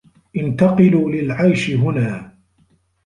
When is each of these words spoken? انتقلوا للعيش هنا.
انتقلوا 0.35 1.11
للعيش 1.11 1.69
هنا. 1.71 2.31